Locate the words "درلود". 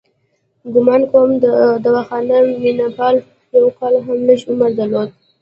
4.77-5.09